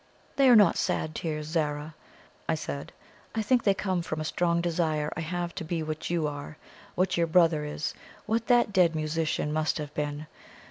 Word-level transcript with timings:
"They 0.35 0.49
are 0.49 0.55
not 0.55 0.77
sad 0.79 1.13
tears, 1.13 1.45
Zara," 1.45 1.93
I 2.49 2.55
said; 2.55 2.91
"I 3.35 3.43
think 3.43 3.61
they 3.63 3.75
come 3.75 4.01
from 4.01 4.19
a 4.19 4.25
strong 4.25 4.59
desire 4.59 5.13
I 5.15 5.19
have 5.21 5.53
to 5.53 5.63
be 5.63 5.83
what 5.83 6.09
you 6.09 6.25
are, 6.27 6.57
what 6.95 7.17
your 7.17 7.27
brother 7.27 7.65
is, 7.65 7.93
what 8.25 8.47
that 8.47 8.73
dead 8.73 8.95
musician 8.95 9.53
must 9.53 9.77
have 9.77 9.93
been. 9.93 10.25